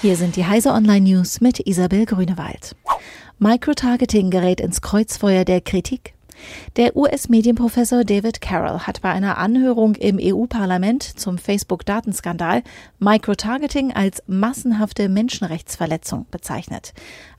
[0.00, 2.76] Hier sind die Heise Online News mit Isabel Grünewald.
[3.40, 6.14] Microtargeting gerät ins Kreuzfeuer der Kritik.
[6.76, 12.62] Der US-Medienprofessor David Carroll hat bei einer Anhörung im EU-Parlament zum Facebook-Datenskandal
[12.98, 16.92] Microtargeting als massenhafte Menschenrechtsverletzung bezeichnet.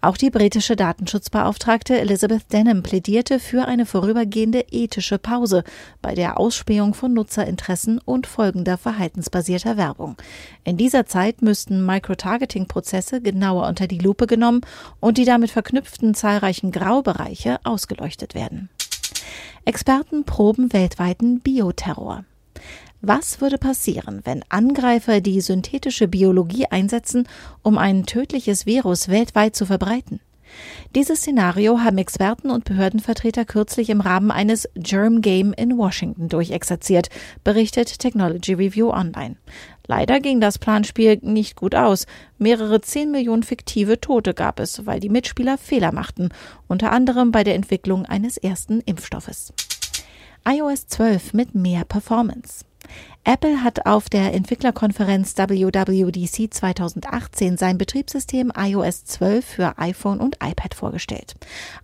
[0.00, 5.64] Auch die britische Datenschutzbeauftragte Elizabeth Denham plädierte für eine vorübergehende ethische Pause
[6.00, 10.16] bei der Ausspähung von Nutzerinteressen und folgender verhaltensbasierter Werbung.
[10.64, 14.60] In dieser Zeit müssten Microtargeting-Prozesse genauer unter die Lupe genommen
[15.00, 18.68] und die damit verknüpften zahlreichen Graubereiche ausgeleuchtet werden.
[19.68, 22.24] Experten proben weltweiten Bioterror.
[23.00, 27.26] Was würde passieren, wenn Angreifer die synthetische Biologie einsetzen,
[27.62, 30.20] um ein tödliches Virus weltweit zu verbreiten?
[30.94, 37.08] Dieses Szenario haben Experten und Behördenvertreter kürzlich im Rahmen eines Germ Game in Washington durchexerziert,
[37.42, 39.34] berichtet Technology Review Online.
[39.86, 42.06] Leider ging das Planspiel nicht gut aus.
[42.38, 46.30] Mehrere zehn Millionen fiktive Tote gab es, weil die Mitspieler Fehler machten,
[46.66, 49.52] unter anderem bei der Entwicklung eines ersten Impfstoffes.
[50.48, 52.64] iOS 12 mit mehr Performance.
[53.28, 60.74] Apple hat auf der Entwicklerkonferenz WWDC 2018 sein Betriebssystem iOS 12 für iPhone und iPad
[60.74, 61.34] vorgestellt.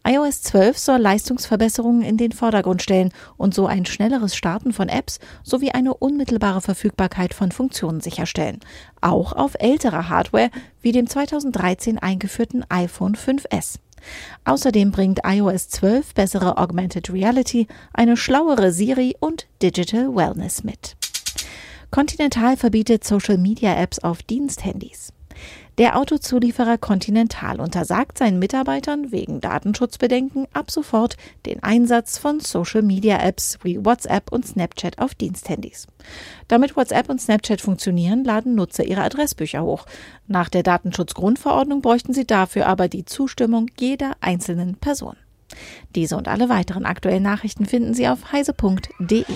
[0.07, 5.19] iOS 12 soll Leistungsverbesserungen in den Vordergrund stellen und so ein schnelleres Starten von Apps
[5.43, 8.61] sowie eine unmittelbare Verfügbarkeit von Funktionen sicherstellen.
[9.01, 13.81] Auch auf ältere Hardware wie dem 2013 eingeführten iPhone 5S.
[14.45, 20.97] Außerdem bringt iOS 12 bessere Augmented Reality, eine schlauere Siri und Digital Wellness mit.
[21.93, 25.13] Continental verbietet Social-Media-Apps auf Diensthandys.
[25.77, 33.85] Der Autozulieferer Continental untersagt seinen Mitarbeitern wegen Datenschutzbedenken ab sofort den Einsatz von Social-Media-Apps wie
[33.85, 35.87] WhatsApp und Snapchat auf Diensthandys.
[36.49, 39.85] Damit WhatsApp und Snapchat funktionieren, laden Nutzer ihre Adressbücher hoch.
[40.27, 45.17] Nach der Datenschutzgrundverordnung bräuchten sie dafür aber die Zustimmung jeder einzelnen Person.
[45.95, 49.27] Diese und alle weiteren aktuellen Nachrichten finden Sie auf heise.de.